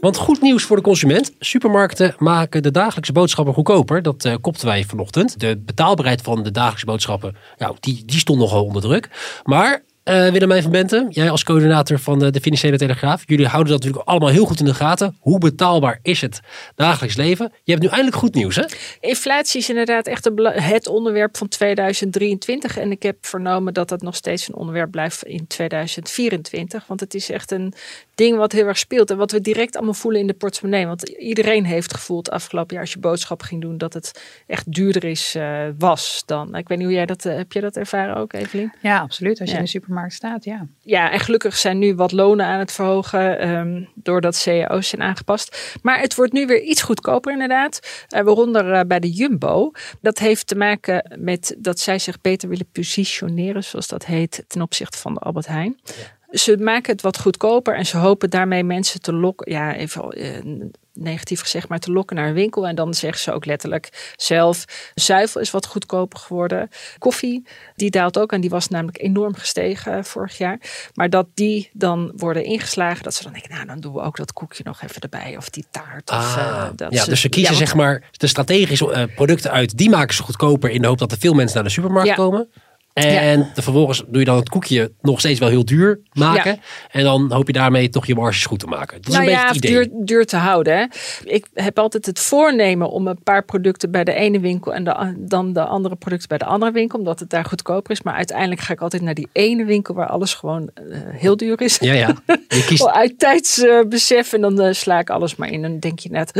Want 0.00 0.16
goed 0.16 0.40
nieuws 0.40 0.62
voor 0.62 0.76
de 0.76 0.82
consument. 0.82 1.32
Supermarkten 1.38 2.14
maken 2.18 2.62
de 2.62 2.70
dagelijkse 2.70 3.12
boodschappen 3.12 3.54
goedkoper. 3.54 4.02
Dat 4.02 4.24
uh, 4.24 4.34
kopten 4.40 4.66
wij 4.66 4.84
vanochtend. 4.84 5.40
De 5.40 5.62
betaalbaarheid 5.64 6.22
van 6.22 6.42
de 6.42 6.50
dagelijkse 6.50 6.86
boodschappen, 6.86 7.36
nou, 7.58 7.76
die, 7.80 8.02
die 8.04 8.18
stond 8.18 8.38
nogal 8.38 8.64
onder 8.64 8.82
druk. 8.82 9.08
Maar 9.44 9.82
uh, 10.10 10.28
Willemijn 10.28 10.62
van 10.62 10.70
Benten, 10.70 11.06
jij 11.10 11.30
als 11.30 11.44
coördinator 11.44 11.98
van 11.98 12.18
de, 12.18 12.30
de, 12.30 12.40
Financiële 12.40 12.76
Telegraaf. 12.76 13.22
Jullie 13.26 13.46
houden 13.46 13.72
dat 13.72 13.82
natuurlijk 13.82 14.08
allemaal 14.08 14.28
heel 14.28 14.44
goed 14.44 14.58
in 14.58 14.64
de 14.64 14.74
gaten. 14.74 15.16
Hoe 15.20 15.38
betaalbaar 15.38 15.98
is 16.02 16.20
het 16.20 16.40
dagelijks 16.74 17.16
leven? 17.16 17.52
Je 17.64 17.72
hebt 17.72 17.84
nu 17.84 17.90
eindelijk 17.90 18.16
goed 18.16 18.34
nieuws, 18.34 18.56
hè? 18.56 18.64
Inflatie 19.00 19.60
is 19.60 19.68
inderdaad 19.68 20.06
echt 20.06 20.30
het 20.44 20.86
onderwerp 20.86 21.36
van 21.36 21.48
2023. 21.48 22.78
En 22.78 22.90
ik 22.90 23.02
heb 23.02 23.16
vernomen 23.20 23.74
dat 23.74 23.88
dat 23.88 24.02
nog 24.02 24.14
steeds 24.14 24.48
een 24.48 24.54
onderwerp 24.54 24.90
blijft 24.90 25.24
in 25.24 25.46
2024. 25.46 26.86
Want 26.86 27.00
het 27.00 27.14
is 27.14 27.30
echt 27.30 27.50
een 27.50 27.74
ding 28.14 28.36
wat 28.36 28.52
heel 28.52 28.66
erg 28.66 28.78
speelt. 28.78 29.10
En 29.10 29.16
wat 29.16 29.30
we 29.30 29.40
direct 29.40 29.76
allemaal 29.76 29.94
voelen 29.94 30.20
in 30.20 30.26
de 30.26 30.32
portemonnee. 30.32 30.86
Want 30.86 31.08
iedereen 31.08 31.64
heeft 31.64 31.94
gevoeld 31.94 32.30
afgelopen 32.30 32.74
jaar 32.74 32.84
als 32.84 32.92
je 32.92 32.98
boodschappen 32.98 33.46
ging 33.46 33.60
doen... 33.60 33.78
dat 33.78 33.94
het 33.94 34.20
echt 34.46 34.72
duurder 34.72 35.04
is, 35.04 35.34
uh, 35.36 35.62
was 35.78 36.22
dan. 36.26 36.54
Ik 36.54 36.68
weet 36.68 36.78
niet 36.78 36.86
hoe 36.86 36.96
jij 36.96 37.06
dat... 37.06 37.24
Uh, 37.24 37.36
heb 37.36 37.52
je 37.52 37.60
dat 37.60 37.76
ervaren 37.76 38.16
ook, 38.16 38.32
Evelien? 38.32 38.72
Ja, 38.80 39.00
absoluut. 39.00 39.40
Als 39.40 39.48
je 39.48 39.54
ja. 39.54 39.60
in 39.60 39.64
de 39.64 39.70
supermarkt 39.70 39.99
staat, 40.08 40.44
ja. 40.44 40.66
Ja, 40.80 41.10
en 41.10 41.20
gelukkig 41.20 41.56
zijn 41.56 41.78
nu 41.78 41.94
wat 41.94 42.12
lonen 42.12 42.46
aan 42.46 42.58
het 42.58 42.72
verhogen 42.72 43.48
um, 43.48 43.88
doordat 43.94 44.42
cao's 44.44 44.88
zijn 44.88 45.02
aangepast. 45.02 45.78
Maar 45.82 46.00
het 46.00 46.14
wordt 46.14 46.32
nu 46.32 46.46
weer 46.46 46.62
iets 46.62 46.82
goedkoper 46.82 47.32
inderdaad. 47.32 48.06
Uh, 48.16 48.20
waaronder 48.20 48.72
uh, 48.72 48.80
bij 48.86 49.00
de 49.00 49.10
Jumbo. 49.10 49.70
Dat 50.00 50.18
heeft 50.18 50.46
te 50.46 50.56
maken 50.56 51.16
met 51.18 51.56
dat 51.58 51.78
zij 51.78 51.98
zich 51.98 52.20
beter 52.20 52.48
willen 52.48 52.68
positioneren, 52.72 53.64
zoals 53.64 53.88
dat 53.88 54.06
heet, 54.06 54.44
ten 54.46 54.62
opzichte 54.62 54.98
van 54.98 55.14
de 55.14 55.20
Albert 55.20 55.46
Heijn. 55.46 55.80
Ja. 55.84 55.92
Ze 56.30 56.56
maken 56.56 56.92
het 56.92 57.02
wat 57.02 57.18
goedkoper 57.18 57.74
en 57.74 57.86
ze 57.86 57.96
hopen 57.96 58.30
daarmee 58.30 58.64
mensen 58.64 59.00
te 59.00 59.12
lokken. 59.12 59.52
Ja, 59.52 59.74
even 59.74 60.18
uh, 60.18 60.64
negatief 60.94 61.40
gezegd, 61.40 61.68
maar 61.68 61.78
te 61.78 61.92
lokken 61.92 62.16
naar 62.16 62.28
een 62.28 62.34
winkel. 62.34 62.66
En 62.66 62.74
dan 62.74 62.94
zeggen 62.94 63.20
ze 63.20 63.32
ook 63.32 63.44
letterlijk 63.44 64.12
zelf: 64.16 64.64
zuivel 64.94 65.40
is 65.40 65.50
wat 65.50 65.66
goedkoper 65.66 66.18
geworden. 66.18 66.68
Koffie, 66.98 67.46
die 67.74 67.90
daalt 67.90 68.18
ook 68.18 68.32
en 68.32 68.40
die 68.40 68.50
was 68.50 68.68
namelijk 68.68 69.00
enorm 69.02 69.34
gestegen 69.34 70.04
vorig 70.04 70.38
jaar. 70.38 70.60
Maar 70.94 71.10
dat 71.10 71.26
die 71.34 71.70
dan 71.72 72.12
worden 72.16 72.44
ingeslagen, 72.44 73.02
dat 73.02 73.14
ze 73.14 73.22
dan 73.22 73.32
denken: 73.32 73.50
nou, 73.50 73.66
dan 73.66 73.80
doen 73.80 73.92
we 73.92 74.00
ook 74.00 74.16
dat 74.16 74.32
koekje 74.32 74.62
nog 74.66 74.82
even 74.82 75.00
erbij 75.00 75.36
of 75.36 75.50
die 75.50 75.64
taart. 75.70 76.10
Of, 76.10 76.16
ah, 76.16 76.36
uh, 76.38 76.68
dat 76.76 76.92
ja, 76.92 77.02
ze, 77.02 77.10
dus 77.10 77.20
ze 77.20 77.28
kiezen 77.28 77.52
ja, 77.52 77.58
zeg 77.58 77.74
maar 77.74 78.02
de 78.10 78.26
strategische 78.26 78.92
uh, 79.08 79.14
producten 79.14 79.50
uit, 79.50 79.76
die 79.78 79.90
maken 79.90 80.14
ze 80.14 80.22
goedkoper 80.22 80.70
in 80.70 80.80
de 80.80 80.86
hoop 80.86 80.98
dat 80.98 81.12
er 81.12 81.18
veel 81.18 81.34
mensen 81.34 81.54
naar 81.54 81.64
de 81.64 81.70
supermarkt 81.70 82.08
Ja. 82.08 82.14
komen. 82.14 82.48
En 82.92 83.50
de, 83.54 83.62
vervolgens 83.62 84.02
doe 84.06 84.18
je 84.18 84.24
dan 84.24 84.36
het 84.36 84.48
koekje 84.48 84.92
nog 85.00 85.18
steeds 85.18 85.38
wel 85.38 85.48
heel 85.48 85.64
duur 85.64 86.00
maken. 86.12 86.60
En 86.90 87.04
dan 87.04 87.32
hoop 87.32 87.46
je 87.46 87.52
daarmee 87.52 87.88
toch 87.88 88.06
je 88.06 88.14
marges 88.14 88.46
goed 88.46 88.58
te 88.58 88.66
maken. 88.66 88.96
Dat 88.96 89.08
is 89.08 89.14
nou 89.14 89.26
een 89.26 89.30
ja, 89.30 89.36
beetje 89.36 89.54
het 89.54 89.64
idee. 89.64 89.88
Duur, 89.88 90.06
duur 90.06 90.26
te 90.26 90.36
houden. 90.36 90.76
Hè. 90.76 90.84
Ik 91.24 91.46
heb 91.54 91.78
altijd 91.78 92.06
het 92.06 92.18
voornemen 92.18 92.90
om 92.90 93.06
een 93.06 93.22
paar 93.22 93.44
producten 93.44 93.90
bij 93.90 94.04
de 94.04 94.12
ene 94.12 94.40
winkel 94.40 94.74
en 94.74 94.84
de, 94.84 95.14
dan 95.18 95.52
de 95.52 95.64
andere 95.64 95.96
producten 95.96 96.28
bij 96.28 96.38
de 96.38 96.44
andere 96.44 96.72
winkel, 96.72 96.98
omdat 96.98 97.20
het 97.20 97.30
daar 97.30 97.44
goedkoper 97.44 97.90
is. 97.90 98.02
Maar 98.02 98.14
uiteindelijk 98.14 98.60
ga 98.60 98.72
ik 98.72 98.80
altijd 98.80 99.02
naar 99.02 99.14
die 99.14 99.28
ene 99.32 99.64
winkel 99.64 99.94
waar 99.94 100.08
alles 100.08 100.34
gewoon 100.34 100.70
uh, 100.88 100.96
heel 101.10 101.36
duur 101.36 101.60
is. 101.60 101.78
Ja, 101.78 101.92
ja. 101.92 102.14
Je 102.48 102.64
kiest... 102.66 102.86
Uit 103.00 103.18
tijdsbesef 103.18 104.32
en 104.32 104.40
dan 104.40 104.60
uh, 104.60 104.72
sla 104.72 104.98
ik 104.98 105.10
alles 105.10 105.36
maar 105.36 105.48
in. 105.48 105.64
En 105.64 105.70
dan 105.70 105.78
denk 105.78 105.98
je 105.98 106.10
net, 106.10 106.32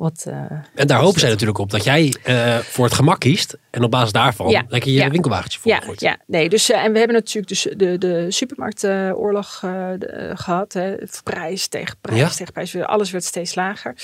wat, 0.00 0.24
uh, 0.28 0.34
en 0.74 0.86
daar 0.86 1.00
hopen 1.00 1.20
zij 1.20 1.28
natuurlijk 1.28 1.58
op 1.58 1.70
dat 1.70 1.84
jij 1.84 2.14
uh, 2.28 2.56
voor 2.56 2.84
het 2.84 2.94
gemak 2.94 3.20
kiest. 3.20 3.58
En 3.70 3.82
op 3.82 3.90
basis 3.90 4.12
daarvan 4.12 4.48
ja, 4.48 4.64
lekker 4.68 4.90
je 4.90 4.96
ja. 4.96 5.10
winkelwagentje 5.10 5.58
volgooit. 5.58 6.00
Ja, 6.00 6.10
ja, 6.10 6.16
nee. 6.26 6.48
Dus, 6.48 6.70
uh, 6.70 6.84
en 6.84 6.92
we 6.92 6.98
hebben 6.98 7.16
natuurlijk 7.16 7.48
dus 7.48 7.66
de, 7.76 7.98
de 7.98 8.26
supermarktoorlog 8.28 9.64
gehad. 10.34 10.72
Hè. 10.72 10.96
Prijs 11.24 11.68
tegen 11.68 11.96
prijs 12.00 12.20
ja. 12.20 12.28
tegen 12.28 12.52
prijs. 12.52 12.76
Alles 12.76 13.10
werd 13.10 13.24
steeds 13.24 13.54
lager. 13.54 13.94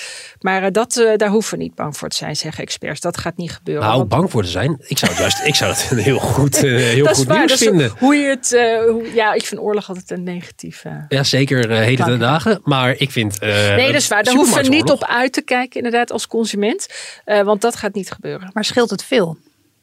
Maar 0.40 0.72
dat, 0.72 1.06
daar 1.16 1.28
hoeven 1.28 1.58
we 1.58 1.64
niet 1.64 1.74
bang 1.74 1.96
voor 1.96 2.08
te 2.08 2.16
zijn, 2.16 2.36
zeggen 2.36 2.62
experts. 2.62 3.00
Dat 3.00 3.18
gaat 3.18 3.36
niet 3.36 3.52
gebeuren. 3.52 3.84
Nou, 3.84 3.96
want... 3.96 4.08
bang 4.08 4.30
voor 4.30 4.42
te 4.42 4.48
zijn? 4.48 4.76
Ik 4.86 4.98
zou 4.98 5.10
het 5.10 5.20
juist 5.20 5.44
ik 5.44 5.54
zou 5.54 5.72
het 5.72 5.88
een 5.90 5.98
heel 5.98 6.18
goed, 6.18 6.56
heel 6.96 7.04
dat 7.04 7.16
goed 7.16 7.26
waar, 7.26 7.38
nieuws 7.38 7.50
dat 7.50 7.58
vinden. 7.58 7.92
Hoe 7.98 8.14
je 8.14 8.28
het, 8.28 8.50
hoe, 8.88 9.14
ja, 9.14 9.32
ik 9.32 9.46
vind 9.46 9.60
oorlog 9.60 9.88
altijd 9.88 10.10
een 10.10 10.22
negatief. 10.22 10.84
ja, 11.08 11.22
zeker 11.22 11.70
heden 11.70 12.06
de 12.06 12.16
dagen. 12.16 12.60
Maar 12.64 12.94
ik 12.96 13.10
vind. 13.10 13.40
nee, 13.40 13.86
dat 13.86 13.94
is 13.94 14.08
waar. 14.08 14.22
Daar 14.22 14.34
hoeven 14.34 14.62
we 14.62 14.68
niet 14.68 14.90
op 14.90 15.04
uit 15.04 15.32
te 15.32 15.42
kijken, 15.42 15.85
inderdaad, 15.86 16.12
als 16.12 16.26
consument. 16.26 16.86
Uh, 17.26 17.42
want 17.42 17.60
dat 17.60 17.76
gaat 17.76 17.94
niet 17.94 18.10
gebeuren. 18.10 18.50
Maar 18.52 18.64
scheelt 18.64 18.90
het 18.90 19.04
veel? 19.04 19.36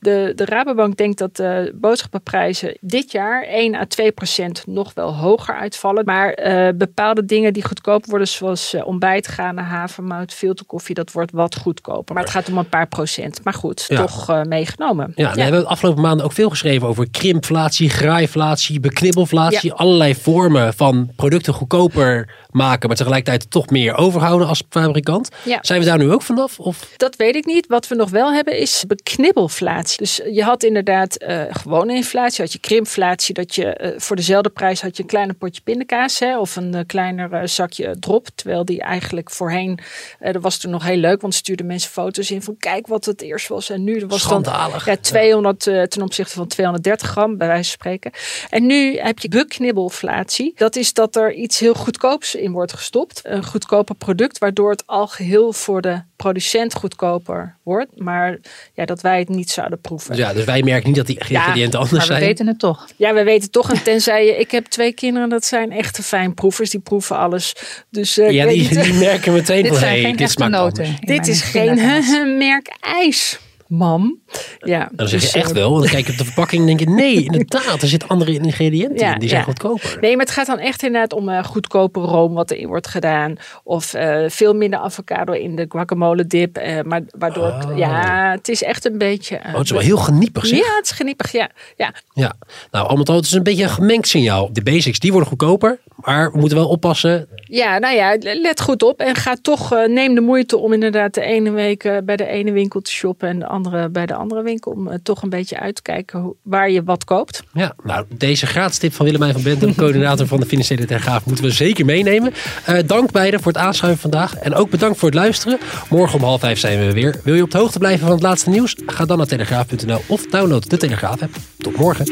De, 0.03 0.31
de 0.35 0.45
Rabobank 0.45 0.97
denkt 0.97 1.17
dat 1.17 1.35
de 1.35 1.71
boodschappenprijzen 1.75 2.77
dit 2.81 3.11
jaar 3.11 3.43
1 3.43 3.75
à 3.75 3.85
2 3.85 4.11
procent 4.11 4.63
nog 4.67 4.93
wel 4.93 5.15
hoger 5.15 5.55
uitvallen. 5.55 6.05
Maar 6.05 6.39
uh, 6.39 6.69
bepaalde 6.75 7.25
dingen 7.25 7.53
die 7.53 7.65
goedkoop 7.65 8.05
worden, 8.05 8.27
zoals 8.27 8.73
uh, 8.73 8.87
ontbijtgranen, 8.87 9.63
havermout, 9.63 10.33
filterkoffie, 10.33 10.95
dat 10.95 11.11
wordt 11.11 11.31
wat 11.31 11.55
goedkoper. 11.55 12.13
Maar 12.13 12.23
het 12.23 12.31
gaat 12.31 12.49
om 12.49 12.57
een 12.57 12.69
paar 12.69 12.87
procent. 12.87 13.43
Maar 13.43 13.53
goed, 13.53 13.85
ja. 13.87 14.05
toch 14.05 14.29
uh, 14.29 14.41
meegenomen. 14.41 15.11
Ja, 15.15 15.27
ja. 15.27 15.33
we 15.33 15.41
hebben 15.41 15.61
de 15.61 15.67
afgelopen 15.67 16.01
maanden 16.01 16.25
ook 16.25 16.31
veel 16.31 16.49
geschreven 16.49 16.87
over 16.87 17.09
krimpflatie, 17.11 17.89
graaiflatie, 17.89 18.79
beknibbelflatie. 18.79 19.69
Ja. 19.69 19.75
Allerlei 19.75 20.15
vormen 20.15 20.73
van 20.73 21.11
producten 21.15 21.53
goedkoper 21.53 22.29
maken, 22.51 22.87
maar 22.87 22.97
tegelijkertijd 22.97 23.51
toch 23.51 23.69
meer 23.69 23.95
overhouden 23.95 24.47
als 24.47 24.63
fabrikant. 24.69 25.29
Zijn 25.61 25.79
we 25.79 25.85
daar 25.85 25.97
nu 25.97 26.11
ook 26.11 26.21
vanaf? 26.21 26.59
Of? 26.59 26.89
Dat 26.97 27.15
weet 27.15 27.35
ik 27.35 27.45
niet. 27.45 27.67
Wat 27.67 27.87
we 27.87 27.95
nog 27.95 28.09
wel 28.09 28.33
hebben 28.33 28.57
is 28.57 28.83
beknibbelflatie. 28.87 29.92
Dus 29.97 30.21
je 30.31 30.43
had 30.43 30.63
inderdaad 30.63 31.23
uh, 31.23 31.41
gewone 31.49 31.95
inflatie, 31.95 32.43
had 32.43 32.53
je 32.53 32.59
krimpflatie, 32.59 33.33
dat 33.33 33.55
je 33.55 33.79
uh, 33.81 33.99
voor 33.99 34.15
dezelfde 34.15 34.49
prijs 34.49 34.81
had 34.81 34.97
je 34.97 35.03
een 35.03 35.09
kleiner 35.09 35.35
potje 35.35 35.61
pindakaas 35.61 36.19
hè, 36.19 36.39
of 36.39 36.55
een 36.55 36.75
uh, 36.75 36.81
kleiner 36.85 37.49
zakje 37.49 37.95
drop. 37.99 38.27
Terwijl 38.35 38.65
die 38.65 38.81
eigenlijk 38.81 39.31
voorheen, 39.31 39.79
dat 40.19 40.41
was 40.41 40.57
toen 40.57 40.71
nog 40.71 40.83
heel 40.83 40.97
leuk, 40.97 41.21
want 41.21 41.33
stuurden 41.35 41.65
mensen 41.65 41.91
foto's 41.91 42.31
in 42.31 42.41
van 42.41 42.57
kijk 42.57 42.87
wat 42.87 43.05
het 43.05 43.21
eerst 43.21 43.47
was. 43.47 43.69
En 43.69 43.83
nu 43.83 44.05
was 44.07 44.27
dan 44.27 44.45
ja, 44.85 44.95
200 45.01 45.63
ja. 45.63 45.85
ten 45.85 46.01
opzichte 46.01 46.33
van 46.33 46.47
230 46.47 47.07
gram, 47.07 47.37
bij 47.37 47.47
wijze 47.47 47.63
van 47.63 47.71
spreken. 47.71 48.11
En 48.49 48.65
nu 48.65 48.97
heb 48.97 49.19
je 49.19 49.27
beknibbelflatie. 49.27 50.53
Dat 50.55 50.75
is 50.75 50.93
dat 50.93 51.15
er 51.15 51.33
iets 51.33 51.59
heel 51.59 51.73
goedkoops 51.73 52.35
in 52.35 52.51
wordt 52.51 52.73
gestopt. 52.73 53.21
Een 53.23 53.43
goedkoper 53.43 53.95
product, 53.95 54.37
waardoor 54.37 54.71
het 54.71 54.87
al 54.87 55.07
geheel 55.07 55.53
voor 55.53 55.81
de 55.81 56.01
producent 56.23 56.75
goedkoper 56.75 57.55
wordt. 57.63 57.99
Maar 57.99 58.37
ja, 58.73 58.85
dat 58.85 59.01
wij 59.01 59.19
het 59.19 59.29
niet 59.29 59.49
zouden 59.49 59.81
proeven. 59.81 60.15
Ja, 60.15 60.33
dus 60.33 60.45
wij 60.45 60.63
merken 60.63 60.87
niet 60.87 60.97
dat 60.97 61.07
die 61.07 61.17
ingrediënten 61.19 61.71
ja, 61.71 61.77
anders 61.77 61.91
maar 61.91 62.05
zijn. 62.05 62.19
we 62.19 62.25
weten 62.25 62.47
het 62.47 62.59
toch. 62.59 62.87
Ja, 62.95 63.13
we 63.13 63.23
weten 63.23 63.43
het 63.43 63.51
toch. 63.51 63.71
En 63.71 63.83
tenzij 63.83 64.25
je... 64.25 64.37
Ik 64.37 64.51
heb 64.51 64.65
twee 64.65 64.93
kinderen, 64.93 65.29
dat 65.29 65.45
zijn 65.45 65.71
echte 65.71 66.03
fijnproevers. 66.03 66.69
Die 66.69 66.79
proeven 66.79 67.17
alles. 67.17 67.55
Dus, 67.89 68.17
uh, 68.17 68.29
ja, 68.29 68.45
die, 68.45 68.81
die, 68.81 68.93
merken 68.93 69.33
meteen 69.33 69.61
dit 69.61 69.71
van... 69.71 69.79
Zijn 69.79 69.91
hey, 69.91 70.01
geen 70.01 70.15
dit 70.15 70.31
smaakt 70.31 70.51
noten. 70.51 70.83
anders. 70.85 70.99
Dit 70.99 71.27
is 71.27 71.41
geen 71.41 71.75
merk 72.37 72.77
ijs. 72.79 73.39
Mam. 73.67 74.21
Ja, 74.59 74.89
dan 74.91 75.07
zeg 75.07 75.19
je 75.19 75.25
dus, 75.25 75.35
echt 75.35 75.49
uh, 75.49 75.55
wel. 75.55 75.69
Want 75.69 75.81
dan 75.81 75.91
kijk 75.91 76.05
je 76.05 76.11
op 76.11 76.17
de 76.17 76.25
verpakking 76.25 76.61
en 76.61 76.67
denk 76.67 76.79
je... 76.79 76.89
Nee, 76.89 77.23
inderdaad, 77.31 77.81
er 77.81 77.87
zitten 77.87 78.09
andere 78.09 78.33
ingrediënten 78.33 79.05
Ja, 79.05 79.13
in. 79.13 79.19
Die 79.19 79.29
zijn 79.29 79.41
ja. 79.41 79.45
goedkoper. 79.45 79.97
Nee, 80.01 80.15
maar 80.15 80.25
het 80.25 80.33
gaat 80.33 80.47
dan 80.47 80.59
echt 80.59 80.83
inderdaad 80.83 81.13
om 81.13 81.29
uh, 81.29 81.43
goedkope 81.43 81.99
room 81.99 82.33
wat 82.33 82.51
erin 82.51 82.67
wordt 82.67 82.87
gedaan. 82.87 83.35
Of 83.63 83.93
uh, 83.93 84.23
veel 84.27 84.53
minder 84.53 84.79
avocado 84.79 85.33
in 85.33 85.55
de 85.55 85.65
guacamole 85.69 86.27
dip. 86.27 86.57
Uh, 86.57 86.81
maar 86.81 87.01
waardoor, 87.17 87.45
het, 87.45 87.61
Oh. 87.63 87.77
ja, 87.77 88.31
het 88.31 88.49
is 88.49 88.63
echt 88.63 88.85
een 88.85 88.97
beetje... 88.97 89.35
Oh, 89.35 89.53
het 89.53 89.63
is 89.63 89.71
wel 89.71 89.79
heel 89.79 89.97
geniepig 89.97 90.45
zeg. 90.45 90.59
Ja, 90.59 90.75
het 90.75 90.85
is 90.85 90.91
geniepig, 90.91 91.31
ja. 91.31 91.49
ja. 91.77 91.93
Ja, 92.13 92.33
nou, 92.71 92.87
al 92.87 92.95
met 92.95 93.09
al, 93.09 93.15
het 93.15 93.25
is 93.25 93.31
een 93.31 93.43
beetje 93.43 93.63
een 93.63 93.69
gemengd 93.69 94.07
signaal. 94.07 94.49
De 94.53 94.63
basics, 94.63 94.99
die 94.99 95.11
worden 95.11 95.29
goedkoper. 95.29 95.79
Maar 95.95 96.31
we 96.31 96.39
moeten 96.39 96.57
wel 96.57 96.67
oppassen. 96.67 97.27
Ja, 97.35 97.77
nou 97.79 97.95
ja, 97.95 98.17
let 98.19 98.61
goed 98.61 98.83
op. 98.83 98.99
En 98.99 99.15
ga 99.15 99.35
toch, 99.41 99.69
neem 99.87 100.15
de 100.15 100.21
moeite 100.21 100.57
om 100.57 100.73
inderdaad 100.73 101.13
de 101.13 101.21
ene 101.21 101.51
week 101.51 102.01
bij 102.03 102.15
de 102.15 102.25
ene 102.25 102.51
winkel 102.51 102.81
te 102.81 102.91
shoppen. 102.91 103.29
En 103.29 103.39
de 103.39 103.47
andere 103.47 103.89
bij 103.89 104.05
de 104.05 104.13
andere 104.13 104.22
winkel. 104.27 104.71
Om 104.71 104.87
uh, 104.87 104.93
toch 105.03 105.21
een 105.21 105.29
beetje 105.29 105.59
uit 105.59 105.75
te 105.75 105.81
kijken 105.81 106.33
waar 106.41 106.69
je 106.69 106.83
wat 106.83 107.03
koopt. 107.03 107.43
Ja, 107.53 107.75
nou, 107.83 108.05
deze 108.09 108.45
gratis 108.45 108.77
tip 108.77 108.93
van 108.93 109.05
Willemijn 109.05 109.33
van 109.33 109.43
Benten, 109.43 109.75
coördinator 109.75 110.27
van 110.27 110.39
de 110.39 110.45
Financiële 110.45 110.85
Telegraaf, 110.85 111.25
moeten 111.25 111.45
we 111.45 111.51
zeker 111.51 111.85
meenemen. 111.85 112.33
Uh, 112.69 112.79
dank 112.85 113.11
beiden 113.11 113.41
voor 113.41 113.51
het 113.51 113.61
aanschuiven 113.61 114.01
vandaag. 114.01 114.35
En 114.35 114.55
ook 114.55 114.69
bedankt 114.69 114.97
voor 114.97 115.09
het 115.09 115.17
luisteren. 115.17 115.59
Morgen 115.89 116.19
om 116.19 116.25
half 116.25 116.39
vijf 116.39 116.59
zijn 116.59 116.79
we 116.79 116.93
weer. 116.93 117.19
Wil 117.23 117.35
je 117.35 117.43
op 117.43 117.51
de 117.51 117.57
hoogte 117.57 117.79
blijven 117.79 118.05
van 118.05 118.15
het 118.15 118.23
laatste 118.23 118.49
nieuws? 118.49 118.75
Ga 118.85 119.05
dan 119.05 119.17
naar 119.17 119.27
telegraaf.nl 119.27 120.01
of 120.07 120.25
download 120.25 120.69
de 120.69 120.77
Telegraaf 120.77 121.21
app. 121.21 121.35
Tot 121.57 121.75
morgen. 121.75 122.05